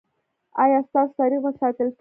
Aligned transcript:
ایا 0.63 0.79
ستاسو 0.89 1.11
تاریخ 1.19 1.39
به 1.45 1.51
ساتل 1.59 1.77
کیږي؟ 1.85 1.89